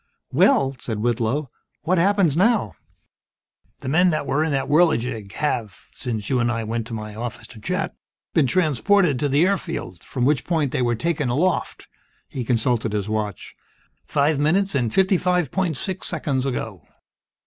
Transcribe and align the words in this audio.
"Well," 0.31 0.75
said 0.79 0.97
Whitlow, 0.97 1.51
"what 1.83 1.99
happens 1.99 2.35
now?" 2.35 2.73
"The 3.81 3.87
men 3.87 4.09
that 4.09 4.25
were 4.25 4.43
in 4.43 4.51
that 4.51 4.65
Whirligig 4.67 5.31
have 5.33 5.77
since 5.91 6.27
you 6.27 6.39
and 6.39 6.51
I 6.51 6.63
went 6.63 6.87
to 6.87 6.95
my 6.95 7.13
office 7.13 7.45
to 7.49 7.59
chat 7.61 7.95
been 8.33 8.47
transported 8.47 9.19
to 9.19 9.29
the 9.29 9.45
airfield, 9.45 10.03
from 10.03 10.25
which 10.25 10.43
point 10.43 10.71
they 10.71 10.81
were 10.81 10.95
taken 10.95 11.29
aloft" 11.29 11.87
he 12.29 12.43
consulted 12.43 12.93
his 12.93 13.07
watch, 13.09 13.53
"five 14.07 14.39
minutes, 14.39 14.73
and 14.73 14.91
fifty 14.91 15.17
five 15.19 15.51
point 15.51 15.77
six 15.77 16.07
seconds 16.07 16.47
ago." 16.47 16.81